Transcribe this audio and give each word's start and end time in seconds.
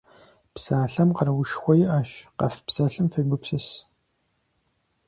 Псалъэм 0.53 1.09
къэруушхуэ 1.17 1.73
иӏэщ, 1.83 2.11
къэфпсэлъым 2.37 3.07
фегупсыс. 3.13 3.67